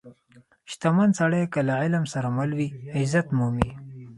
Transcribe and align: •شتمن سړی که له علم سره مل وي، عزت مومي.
•شتمن 0.71 1.09
سړی 1.19 1.43
که 1.53 1.59
له 1.67 1.73
علم 1.81 2.03
سره 2.13 2.27
مل 2.37 2.49
وي، 2.57 2.67
عزت 2.97 3.27
مومي. 3.37 3.69